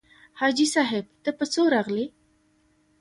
حاجي 0.39 0.65
صاحب 0.75 1.05
ته 1.23 1.31
په 1.37 1.45
څو 1.53 1.61
راغلې. 1.75 2.05